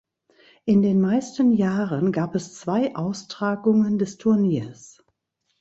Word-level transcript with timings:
In 0.65 0.81
den 0.81 0.99
meisten 0.99 1.51
Jahren 1.51 2.11
gab 2.11 2.33
es 2.33 2.55
zwei 2.57 2.95
Austragungen 2.95 3.99
des 3.99 4.17
Turniers. 4.17 5.03